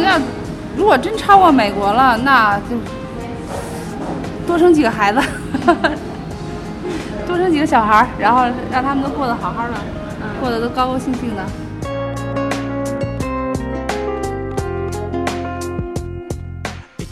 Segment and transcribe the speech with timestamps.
[0.00, 0.20] 要要，
[0.76, 2.76] 如果真超过美国了，那就
[4.46, 5.20] 多生几个孩子，
[7.26, 9.74] 多生几个小孩儿，然后让他们都过得好好的，
[10.40, 11.42] 过得都高高兴兴的。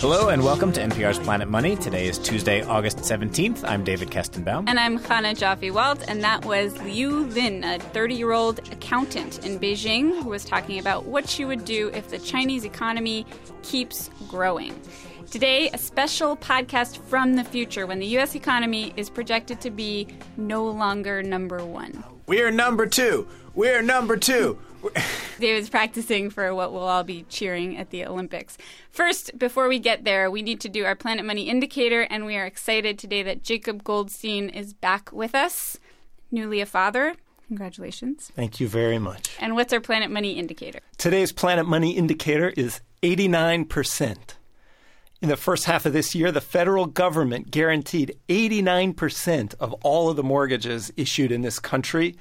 [0.02, 1.76] Hello and welcome to NPR's Planet Money.
[1.76, 3.62] Today is Tuesday, August 17th.
[3.62, 4.64] I'm David Kestenbaum.
[4.66, 9.46] And I'm Chana Joffe Walt, and that was Liu Lin, a 30 year old accountant
[9.46, 13.24] in Beijing, who was talking about what she would do if the Chinese economy
[13.62, 14.74] keeps growing.
[15.30, 18.34] Today, a special podcast from the future when the U.S.
[18.34, 22.02] economy is projected to be no longer number one.
[22.26, 23.28] We're number two.
[23.54, 24.58] We're number two.
[25.40, 28.56] David's practicing for what we'll all be cheering at the Olympics.
[28.90, 32.36] First, before we get there, we need to do our Planet Money indicator, and we
[32.36, 35.78] are excited today that Jacob Goldstein is back with us,
[36.30, 37.14] newly a father.
[37.48, 38.30] Congratulations.
[38.34, 39.30] Thank you very much.
[39.38, 40.80] And what's our Planet Money indicator?
[40.96, 44.16] Today's Planet Money indicator is 89%.
[45.20, 50.16] In the first half of this year, the federal government guaranteed 89% of all of
[50.16, 52.16] the mortgages issued in this country.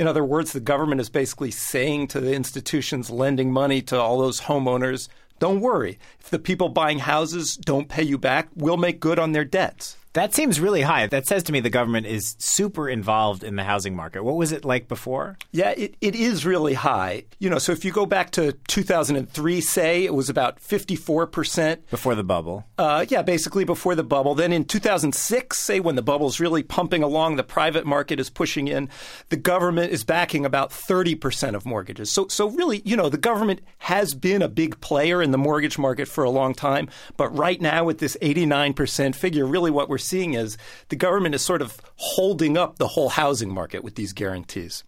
[0.00, 4.18] In other words, the government is basically saying to the institutions lending money to all
[4.18, 5.98] those homeowners, don't worry.
[6.18, 9.98] If the people buying houses don't pay you back, we'll make good on their debts.
[10.14, 11.06] That seems really high.
[11.06, 14.24] That says to me the government is super involved in the housing market.
[14.24, 15.38] What was it like before?
[15.52, 17.24] Yeah, it, it is really high.
[17.38, 21.78] You know, so if you go back to 2003, say, it was about 54%.
[21.90, 22.66] Before the bubble.
[22.76, 24.34] Uh, yeah, basically before the bubble.
[24.34, 28.66] Then in 2006, say, when the bubble's really pumping along, the private market is pushing
[28.66, 28.88] in,
[29.28, 32.12] the government is backing about 30% of mortgages.
[32.12, 35.78] So, so really, you know, the government has been a big player in the mortgage
[35.78, 36.88] market for a long time.
[37.16, 41.42] But right now, with this 89% figure, really what we're seeing is the government is
[41.42, 44.82] sort of holding up the whole housing market with these guarantees.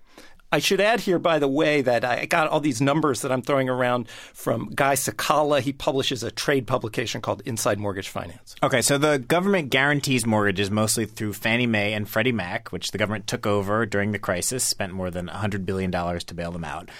[0.54, 3.40] I should add here, by the way, that I got all these numbers that I'm
[3.40, 5.60] throwing around from Guy Cecala.
[5.60, 8.54] He publishes a trade publication called Inside Mortgage Finance.
[8.62, 12.98] Okay, so the government guarantees mortgages mostly through Fannie Mae and Freddie Mac, which the
[12.98, 16.90] government took over during the crisis, spent more than $100 billion to bail them out.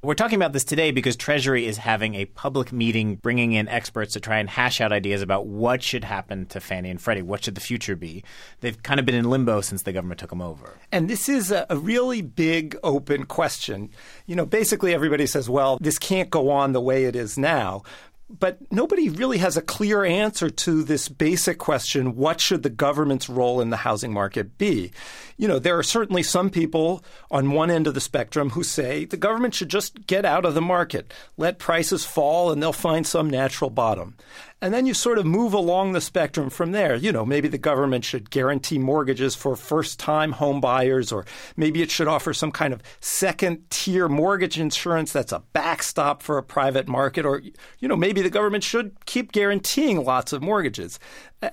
[0.00, 4.12] We're talking about this today because Treasury is having a public meeting bringing in experts
[4.12, 7.22] to try and hash out ideas about what should happen to Fannie and Freddie.
[7.22, 8.22] What should the future be?
[8.60, 10.78] They've kind of been in limbo since the government took them over.
[10.92, 13.90] And this is a, really big open question.
[14.26, 17.82] You know, basically everybody says, well, this can't go on the way it is now.
[18.30, 23.28] But nobody really has a clear answer to this basic question what should the government's
[23.28, 24.92] role in the housing market be?
[25.38, 29.06] You know, there are certainly some people on one end of the spectrum who say
[29.06, 33.06] the government should just get out of the market, let prices fall, and they'll find
[33.06, 34.14] some natural bottom.
[34.60, 36.96] And then you sort of move along the spectrum from there.
[36.96, 41.26] You know, maybe the government should guarantee mortgages for first time home buyers, or
[41.56, 46.38] maybe it should offer some kind of second tier mortgage insurance that's a backstop for
[46.38, 47.40] a private market, or,
[47.78, 50.98] you know, maybe the government should keep guaranteeing lots of mortgages.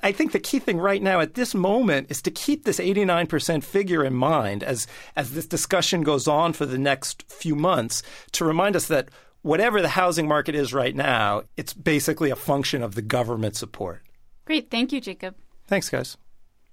[0.02, 3.64] I think the key thing right now at this moment is to keep this 89%
[3.64, 8.02] figure in mind as, as this discussion goes on for the next few months
[8.32, 9.10] to remind us that
[9.46, 14.02] whatever the housing market is right now, it's basically a function of the government support.
[14.44, 14.72] Great.
[14.72, 15.36] Thank you, Jacob.
[15.68, 16.18] Thanks, guys.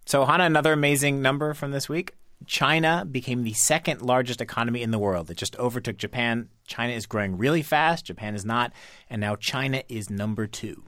[0.06, 2.15] So, Chana, another amazing number from this week.
[2.47, 5.31] China became the second largest economy in the world.
[5.31, 6.49] It just overtook Japan.
[6.66, 8.72] China is growing really fast, Japan is not,
[9.10, 10.83] and now China is number two.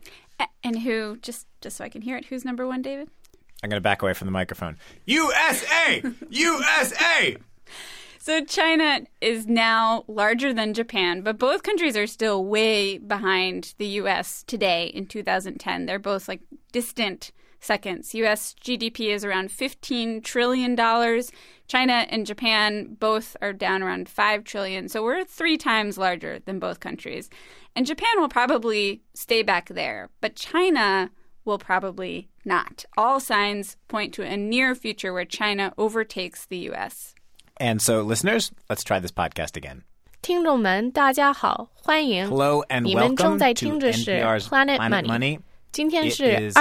[0.65, 3.11] And who, just, just so I can hear it, who's number one, David?
[3.63, 4.79] I'm going to back away from the microphone.
[5.05, 6.03] USA!
[6.31, 7.37] USA!
[8.25, 14.01] So China is now larger than Japan, but both countries are still way behind the
[14.01, 15.85] US today in 2010.
[15.85, 16.41] They're both like
[16.73, 18.15] distant seconds.
[18.15, 21.33] US GDP is around 15 trillion dollars.
[21.69, 24.89] China and Japan both are down around 5 trillion.
[24.89, 27.29] So we're 3 times larger than both countries.
[27.77, 31.11] And Japan will probably stay back there, but China
[31.45, 32.87] will probably not.
[32.97, 37.15] All signs point to a near future where China overtakes the US.
[37.59, 39.83] And so, listeners, let's try this podcast again.
[40.23, 45.07] 听众们，大家好，欢迎 Hello and welcome to NPR's Planet Money。
[45.07, 45.39] Money
[45.71, 46.57] 今天 is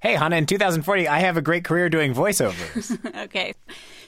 [0.00, 2.98] Hey, Chana, in 2040, I have a great career doing voiceovers.
[3.24, 3.54] Okay.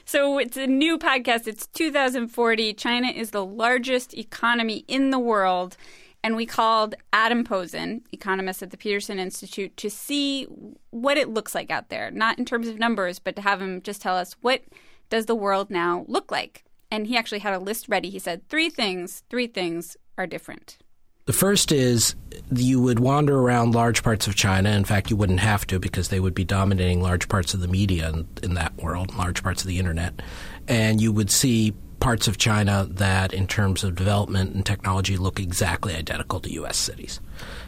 [0.05, 1.47] So it's a new podcast.
[1.47, 2.73] It's 2040.
[2.73, 5.77] China is the largest economy in the world.
[6.25, 10.45] And we called Adam Posen, economist at the Peterson Institute, to see
[10.89, 13.79] what it looks like out there, not in terms of numbers, but to have him
[13.83, 14.63] just tell us what
[15.11, 16.63] does the world now look like.
[16.89, 18.09] And he actually had a list ready.
[18.09, 20.79] He said three things, three things are different.
[21.25, 22.15] The first is
[22.51, 24.71] you would wander around large parts of China.
[24.71, 27.67] In fact, you wouldn't have to because they would be dominating large parts of the
[27.67, 30.23] media in, in that world, large parts of the internet.
[30.67, 35.39] And you would see parts of China that, in terms of development and technology, look
[35.39, 36.77] exactly identical to U.S.
[36.77, 37.19] cities.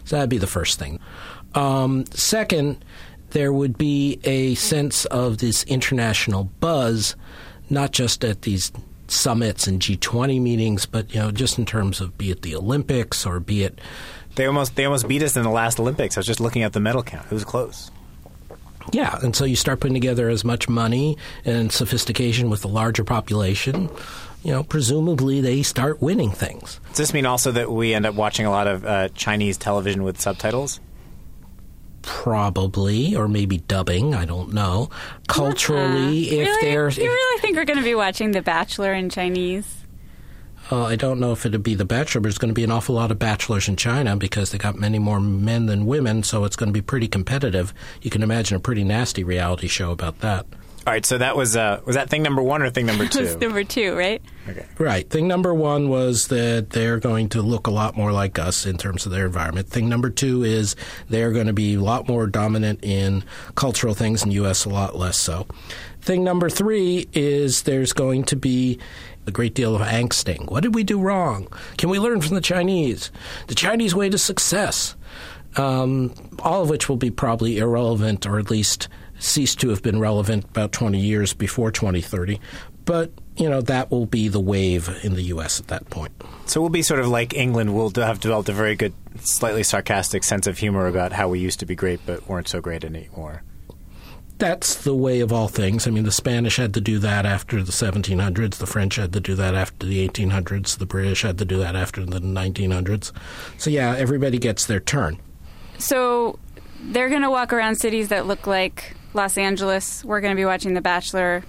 [0.05, 0.99] So that'd be the first thing.
[1.55, 2.83] Um, second,
[3.31, 7.15] there would be a sense of this international buzz,
[7.69, 8.71] not just at these
[9.07, 13.25] summits and G20 meetings, but you know, just in terms of be it the Olympics
[13.25, 13.79] or be it
[14.35, 16.17] They almost they almost beat us in the last Olympics.
[16.17, 17.25] I was just looking at the medal count.
[17.25, 17.89] It was close.
[18.91, 23.03] Yeah, and so you start putting together as much money and sophistication with the larger
[23.03, 23.89] population.
[24.43, 26.79] You know, presumably they start winning things.
[26.89, 30.03] Does this mean also that we end up watching a lot of uh, Chinese television
[30.03, 30.79] with subtitles?
[32.01, 34.15] Probably, or maybe dubbing.
[34.15, 34.89] I don't know.
[35.27, 36.71] Culturally, if really?
[36.71, 39.76] there's, You really think we're going to be watching The Bachelor in Chinese?
[40.71, 42.71] Uh, I don't know if it'd be the Bachelor, but there's going to be an
[42.71, 46.43] awful lot of bachelors in China because they got many more men than women, so
[46.43, 47.73] it's going to be pretty competitive.
[48.01, 50.45] You can imagine a pretty nasty reality show about that.
[50.85, 53.13] All right, so that was uh, was that thing number one or thing number It
[53.13, 53.39] was two?
[53.39, 54.21] number two, right?
[54.47, 54.65] okay.
[54.77, 55.09] Right.
[55.09, 58.77] Thing number one was that they're going to look a lot more like us in
[58.77, 59.67] terms of their environment.
[59.67, 60.77] Thing number two is
[61.09, 63.25] they're going to be a lot more dominant in
[63.55, 65.45] cultural things in the U.S., a lot less so.
[66.01, 68.79] Thing number three is there's going to be
[69.27, 70.49] a great deal of angsting.
[70.49, 71.47] What did we do wrong?
[71.77, 73.11] Can we learn from the Chinese?
[73.47, 74.95] The Chinese way to success.
[75.55, 78.87] Um, all of which will be probably irrelevant or at least
[79.19, 82.39] cease to have been relevant about 20 years before 2030.
[82.85, 85.59] But, you know, that will be the wave in the U.S.
[85.59, 86.13] at that point.
[86.45, 87.75] So we'll be sort of like England.
[87.75, 91.59] We'll have developed a very good, slightly sarcastic sense of humor about how we used
[91.59, 93.43] to be great but weren't so great anymore.
[94.37, 95.87] That's the way of all things.
[95.87, 98.57] I mean, the Spanish had to do that after the 1700s.
[98.57, 100.77] The French had to do that after the 1800s.
[100.77, 103.11] The British had to do that after the 1900s.
[103.57, 105.19] So, yeah, everybody gets their turn.
[105.79, 106.37] So
[106.81, 110.05] they're going to walk around cities that look like Los Angeles.
[110.05, 111.43] We're going to be watching The Bachelor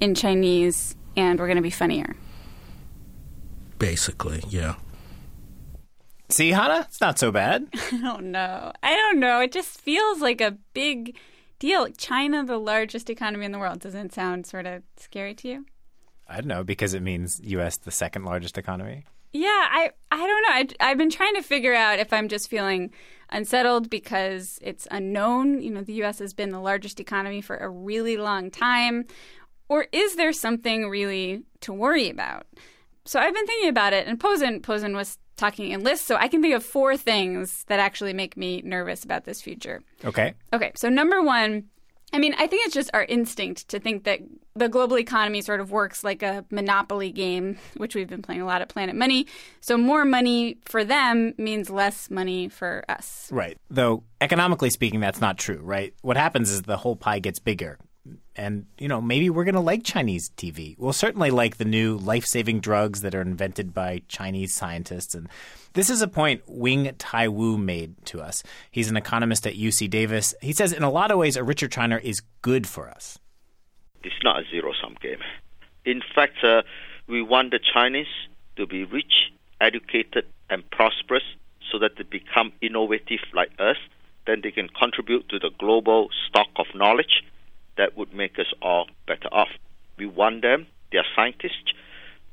[0.00, 2.14] in Chinese, and we're going to be funnier.
[3.78, 4.76] Basically, yeah.
[6.28, 7.66] See, Chana, it's not so bad.
[7.92, 8.72] I don't know.
[8.82, 9.40] I don't know.
[9.40, 11.16] It just feels like a big
[11.60, 11.86] deal.
[11.96, 15.66] China, the largest economy in the world, doesn't sound sort of scary to you?
[16.28, 17.76] I don't know because it means U.S.
[17.76, 19.04] the second largest economy.
[19.32, 20.48] Yeah, I I don't know.
[20.48, 22.90] I, I've been trying to figure out if I'm just feeling
[23.30, 25.62] unsettled because it's unknown.
[25.62, 26.18] You know, the U.S.
[26.18, 29.06] has been the largest economy for a really long time,
[29.68, 32.46] or is there something really to worry about?
[33.04, 36.28] So I've been thinking about it, and Posen Posen was talking in lists, so I
[36.28, 39.82] can think of four things that actually make me nervous about this future.
[40.04, 40.34] Okay.
[40.52, 41.64] Okay, so number one,
[42.12, 44.20] I mean, I think it's just our instinct to think that
[44.54, 48.46] the global economy sort of works like a monopoly game, which we've been playing a
[48.46, 49.26] lot at Planet Money.
[49.60, 53.28] So more money for them means less money for us.
[53.32, 53.56] Right.
[53.70, 55.94] Though economically speaking, that's not true, right?
[56.02, 57.78] What happens is the whole pie gets bigger.
[58.34, 60.74] And, you know, maybe we're going to like Chinese TV.
[60.78, 65.14] We'll certainly like the new life saving drugs that are invented by Chinese scientists.
[65.14, 65.28] And
[65.74, 68.42] this is a point Wing Thye Woo made to us.
[68.70, 70.34] He's an economist at UC Davis.
[70.40, 73.18] He says, in a lot of ways, a richer China is good for us.
[74.02, 75.20] It's not a zero sum game.
[75.84, 76.62] In fact, uh,
[77.06, 78.06] we want the Chinese
[78.56, 81.24] to be rich, educated, and prosperous
[81.70, 83.76] so that they become innovative like us.
[84.26, 87.22] Then they can contribute to the global stock of knowledge
[87.76, 89.48] that would make us all better off.
[89.96, 91.72] We want them, their scientists,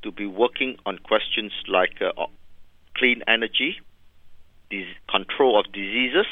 [0.02, 2.26] to be working on questions like uh,
[2.96, 3.80] clean energy,
[4.70, 6.26] dis- control of diseases.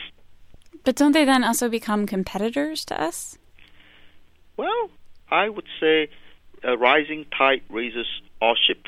[0.85, 3.39] But don't they then also become competitors to us?
[4.57, 4.91] Well,
[5.31, 6.09] I would say
[6.63, 8.07] a rising tide raises
[8.41, 8.87] all ship.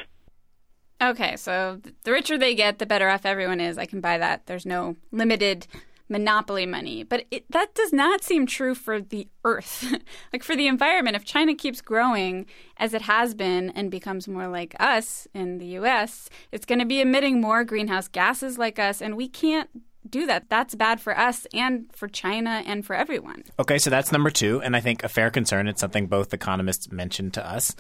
[1.01, 3.79] Okay, so the richer they get, the better off everyone is.
[3.79, 4.47] I can buy that.
[4.47, 5.67] There's no limited
[6.09, 7.03] monopoly money.
[7.03, 9.85] But it, that does not seem true for the earth.
[10.33, 12.47] like for the environment, if China keeps growing
[12.77, 16.87] as it has been and becomes more like us in the US, it's going to
[16.87, 19.71] be emitting more greenhouse gases like us, and we can't
[20.09, 20.49] do that.
[20.49, 23.45] That's bad for us and for China and for everyone.
[23.59, 24.63] Okay, so that's number two.
[24.63, 25.69] And I think a fair concern.
[25.69, 27.75] It's something both economists mentioned to us.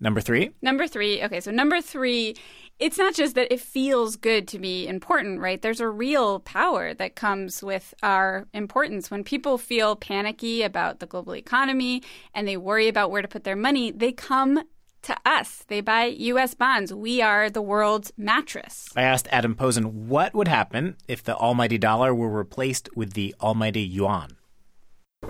[0.00, 0.50] Number three?
[0.60, 1.22] Number three.
[1.22, 2.36] Okay, so number three,
[2.78, 5.62] it's not just that it feels good to be important, right?
[5.62, 9.10] There's a real power that comes with our importance.
[9.10, 12.02] When people feel panicky about the global economy
[12.34, 14.64] and they worry about where to put their money, they come
[15.02, 15.64] to us.
[15.68, 16.54] They buy U.S.
[16.54, 16.92] bonds.
[16.92, 18.88] We are the world's mattress.
[18.96, 23.34] I asked Adam Posen what would happen if the almighty dollar were replaced with the
[23.40, 24.36] almighty yuan.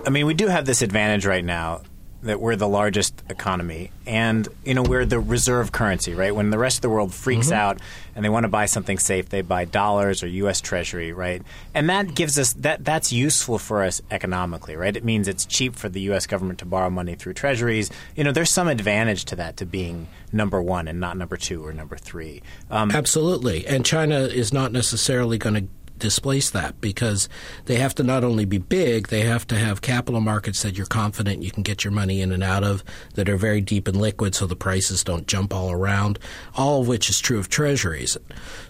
[0.05, 1.81] I mean, we do have this advantage right now
[2.25, 6.35] that we're the largest economy and you know we're the reserve currency, right?
[6.35, 7.79] When the rest of the world freaks out
[8.15, 11.41] and they want to buy something safe, they buy dollars or US treasury, right?
[11.73, 14.95] And that gives us that that's useful for us economically, right?
[14.95, 17.89] It means it's cheap for the US government to borrow money through treasuries.
[18.15, 21.65] You know, there's some advantage to that to being number 1 and not number 2
[21.65, 22.41] or number 3.
[22.69, 23.65] Um, Absolutely.
[23.67, 27.29] And China is not necessarily going to displace that because
[27.65, 30.85] they have to not only be big, they have to have capital markets that you're
[30.87, 32.83] confident you can get your money in and out of
[33.15, 36.19] that are very deep and liquid so the prices don't jump all around,
[36.55, 38.17] all of which is true of treasuries.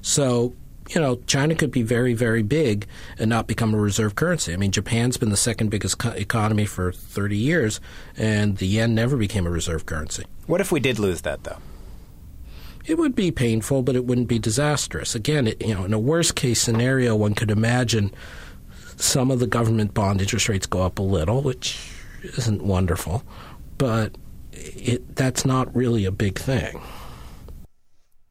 [0.01, 0.53] So,
[0.89, 2.85] you know, China could be very, very big
[3.17, 4.53] and not become a reserve currency.
[4.53, 7.81] I mean, Japan's been the second biggest co- economy for 30 years,
[8.17, 10.25] and the yen never became a reserve currency.
[10.45, 11.57] what if we did lose that though?
[12.87, 15.15] It would be painful, but it wouldn't be disastrous.
[15.15, 18.13] Again, it, you know, in a worst case scenario, one could imagine
[18.97, 21.91] some of the government bond interest rates go up a little, which
[22.37, 23.23] isn't wonderful,
[23.77, 24.15] but
[24.51, 26.81] it, that's not really a big thing.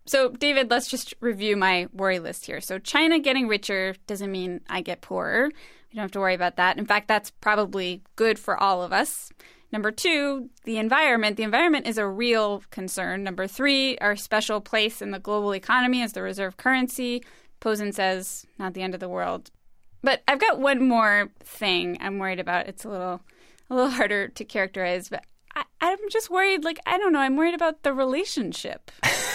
[0.06, 2.60] So, David, let's just review my worry list here.
[2.60, 5.48] So, China getting richer doesn't mean I get poorer.
[5.48, 6.78] We don't have to worry about that.
[6.78, 9.32] In fact, that's probably good for all of us.
[9.74, 11.36] Number two, the environment.
[11.36, 13.24] The environment is a real concern.
[13.24, 17.24] Number three, our special place in the global economy as the reserve currency.
[17.58, 19.50] Posen says, not the end of the world.
[20.00, 22.68] But I've got one more thing I'm worried about.
[22.68, 23.20] It's a little,
[23.68, 25.24] a little harder to characterize, but
[25.56, 26.62] I, I'm just worried.
[26.62, 27.18] Like I don't know.
[27.18, 28.92] I'm worried about the relationship.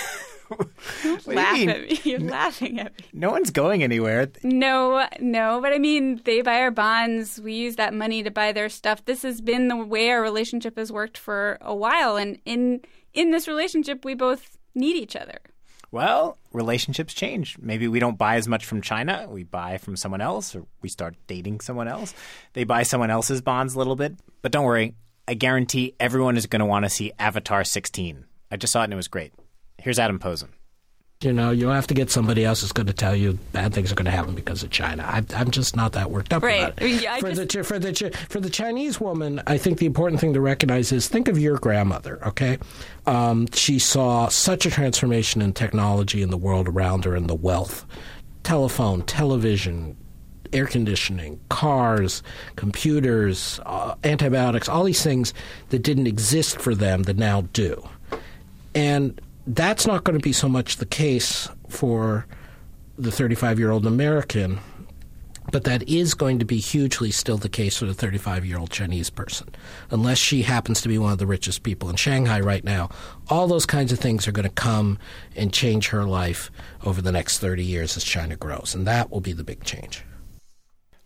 [1.03, 1.69] Don't do you laugh mean?
[1.69, 1.99] at me.
[2.03, 3.05] You're laughing at me.
[3.13, 4.29] No one's going anywhere.
[4.43, 7.39] No, no, but I mean, they buy our bonds.
[7.39, 9.05] We use that money to buy their stuff.
[9.05, 12.81] This has been the way our relationship has worked for a while, and in
[13.13, 15.39] in this relationship, we both need each other.
[15.91, 17.57] Well, relationships change.
[17.59, 19.27] Maybe we don't buy as much from China.
[19.27, 22.13] We buy from someone else, or we start dating someone else.
[22.53, 24.13] They buy someone else's bonds a little bit.
[24.43, 24.93] But don't worry,
[25.27, 28.25] I guarantee everyone is going to want to see Avatar 16.
[28.51, 29.33] I just saw it and it was great.
[29.81, 30.49] Here's Adam Posen.
[31.21, 33.91] You know, you'll have to get somebody else who's going to tell you bad things
[33.91, 35.03] are going to happen because of China.
[35.03, 36.63] I, I'm just not that worked up Right.
[36.63, 37.01] about it.
[37.01, 40.33] Yeah, for, just- the, for, the, for the Chinese woman, I think the important thing
[40.33, 42.57] to recognize is think of your grandmother, okay?
[43.05, 47.35] Um, she saw such a transformation in technology in the world around her and the
[47.35, 47.85] wealth.
[48.43, 49.97] Telephone, television,
[50.53, 52.23] air conditioning, cars,
[52.55, 55.33] computers, uh, antibiotics, all these things
[55.67, 57.85] that didn't exist for them that now do.
[58.73, 62.27] And that's not going to be so much the case for
[62.97, 64.59] the 35 year old American,
[65.51, 68.69] but that is going to be hugely still the case for the 35 year old
[68.69, 69.49] Chinese person,
[69.89, 72.89] unless she happens to be one of the richest people in Shanghai right now.
[73.27, 74.99] All those kinds of things are going to come
[75.35, 76.51] and change her life
[76.85, 80.03] over the next 30 years as China grows, and that will be the big change.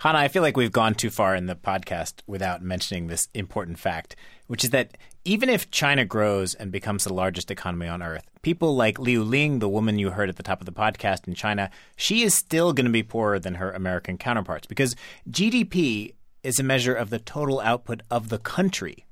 [0.01, 3.79] Chana, I feel like we've gone too far in the podcast without mentioning this important
[3.79, 8.29] fact, which is that even if China grows and becomes the largest economy on earth,
[8.41, 11.33] people like Liu Ling, the woman you heard at the top of the podcast in
[11.33, 14.95] China, she is still going to be poorer than her American counterparts because
[15.29, 16.13] GDP
[16.43, 19.05] is a measure of the total output of the country.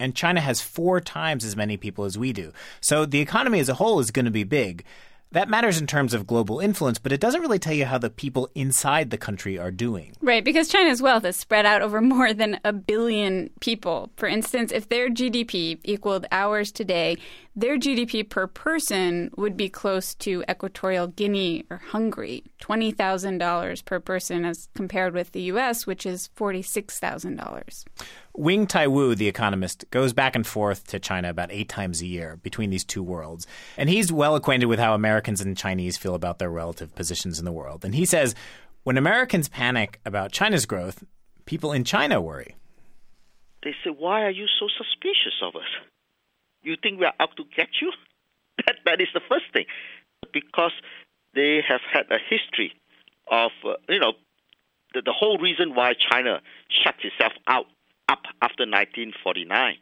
[0.00, 2.52] And China has four times as many people as we do.
[2.80, 4.84] So the economy as a whole is going to be big.
[5.32, 8.08] That matters in terms of global influence, but it doesn't really tell you how the
[8.08, 10.14] people inside the country are doing.
[10.22, 14.10] Right, because China's wealth is spread out over more than a billion people.
[14.16, 17.18] For instance, if their GDP equaled ours today,
[17.58, 24.44] their GDP per person would be close to Equatorial Guinea or Hungary, $20,000 per person
[24.44, 27.84] as compared with the US, which is $46,000.
[28.36, 32.06] Wing Thye Woo, the economist, goes back and forth to China about eight times a
[32.06, 33.44] year between these two worlds.
[33.76, 37.44] And he's well acquainted with how Americans and Chinese feel about their relative positions in
[37.44, 37.84] the world.
[37.84, 38.36] And he says
[38.84, 41.02] when Americans panic about China's growth,
[41.44, 42.54] people in China worry.
[43.64, 45.97] They say, Why are you so suspicious of us?
[46.62, 47.92] You think we are out to get you?
[48.66, 49.66] That, that is the first thing.
[50.32, 50.72] Because
[51.32, 52.72] they have had a history
[53.30, 54.14] of, uh, you know,
[54.94, 57.66] the, the whole reason why China shut itself out
[58.08, 59.76] up after 1949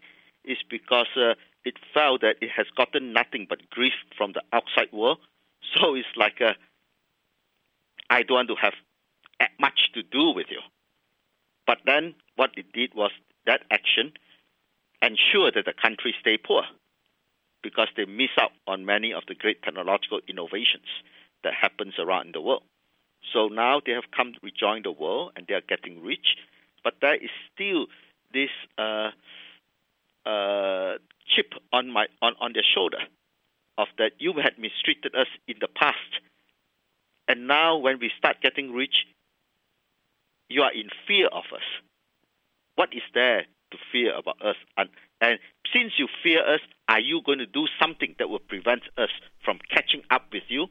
[0.44, 4.92] is because uh, it felt that it has gotten nothing but grief from the outside
[4.92, 5.18] world.
[5.74, 6.52] So it's like, uh,
[8.08, 8.74] I don't want to have
[9.58, 10.60] much to do with you.
[11.66, 13.10] But then what it did was
[13.46, 14.12] that action
[15.02, 16.62] ensured that the country stay poor
[17.62, 20.86] because they miss out on many of the great technological innovations
[21.42, 22.62] that happens around the world.
[23.32, 26.36] So now they have come to rejoin the world and they are getting rich,
[26.84, 27.86] but there is still
[28.32, 29.10] this uh,
[30.24, 30.94] uh,
[31.26, 32.98] chip on my on, on their shoulder
[33.78, 36.20] of that you had mistreated us in the past,
[37.28, 39.06] and now when we start getting rich,
[40.48, 41.66] you are in fear of us.
[42.76, 44.06] What is there to fear?
[44.06, 44.56] fear about us.
[44.76, 44.88] And,
[45.20, 45.38] and
[45.72, 49.10] since you fear us, are you going to do something that will prevent us
[49.44, 50.66] from catching up with you?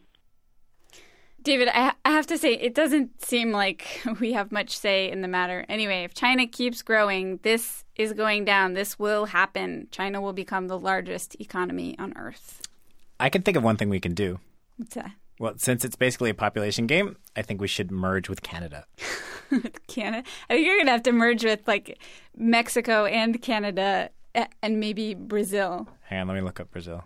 [1.41, 5.21] David, I, I have to say, it doesn't seem like we have much say in
[5.21, 5.65] the matter.
[5.69, 8.73] Anyway, if China keeps growing, this is going down.
[8.73, 9.87] This will happen.
[9.91, 12.61] China will become the largest economy on earth.
[13.19, 14.39] I can think of one thing we can do.
[14.77, 15.11] What's that?
[15.39, 18.85] Well, since it's basically a population game, I think we should merge with Canada.
[19.87, 20.27] Canada.
[20.49, 21.99] I think you're going to have to merge with like
[22.37, 24.09] Mexico and Canada
[24.61, 25.87] and maybe Brazil.
[26.03, 27.03] Hang on, let me look up Brazil.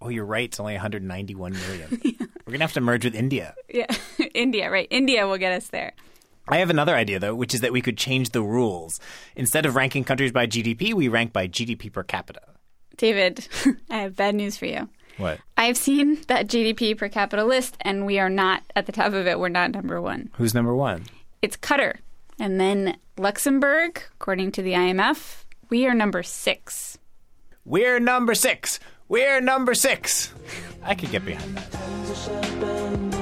[0.00, 0.44] Oh, you're right.
[0.44, 1.88] It's only 191 million.
[2.02, 3.54] We're going to have to merge with India.
[3.72, 3.86] Yeah,
[4.34, 4.86] India, right?
[4.90, 5.92] India will get us there.
[6.48, 9.00] I have another idea, though, which is that we could change the rules.
[9.34, 12.42] Instead of ranking countries by GDP, we rank by GDP per capita.
[12.96, 13.48] David,
[13.90, 14.88] I have bad news for you.
[15.18, 15.38] What?
[15.56, 19.26] I've seen that GDP per capita list, and we are not at the top of
[19.26, 19.38] it.
[19.38, 20.30] We're not number one.
[20.34, 21.06] Who's number one?
[21.42, 21.96] It's Qatar.
[22.38, 26.98] And then Luxembourg, according to the IMF, we are number six.
[27.64, 28.78] We're number six.
[29.08, 30.32] We're number six.
[30.82, 33.15] I could get behind that.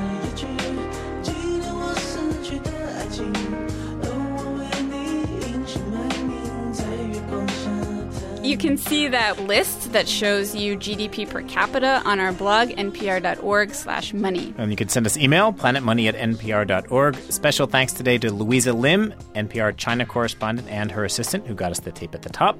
[8.44, 13.74] You can see that list that shows you GDP per capita on our blog, npr.org
[13.74, 14.52] slash money.
[14.58, 17.16] And you can send us email, planetmoney at npr.org.
[17.30, 21.80] Special thanks today to Louisa Lim, NPR China correspondent, and her assistant, who got us
[21.80, 22.58] the tape at the top.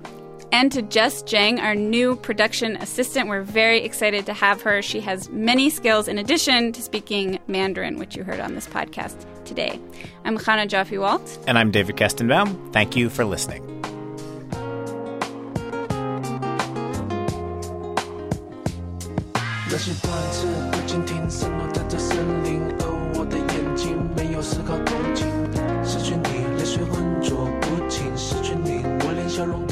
[0.53, 3.29] And to Jess Jiang, our new production assistant.
[3.29, 4.81] We're very excited to have her.
[4.81, 9.27] She has many skills in addition to speaking Mandarin, which you heard on this podcast
[9.45, 9.79] today.
[10.25, 11.39] I'm Chana Joffe Walt.
[11.47, 12.73] And I'm David Kestenbaum.
[12.73, 13.84] Thank you for listening.
[19.71, 22.85] 那些断翅的蜻蜓散落在这森林而
[23.17, 25.27] 我的眼睛没有丝毫同情。
[25.83, 28.05] 失去你泪水浑浊不清。
[28.15, 29.67] 失去你我连笑容